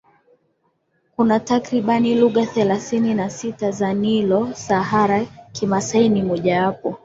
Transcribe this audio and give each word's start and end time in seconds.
Kuna 1.15 1.39
takriban 1.39 2.13
lugha 2.19 2.45
thelathini 2.45 3.13
na 3.13 3.29
sita 3.29 3.71
za 3.71 3.93
Nilo 3.93 4.53
Sahara 4.53 5.25
Kimasai 5.53 6.09
ni 6.09 6.21
moja 6.23 6.65
wapo 6.67 6.97